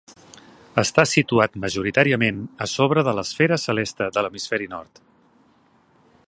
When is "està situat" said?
0.83-1.59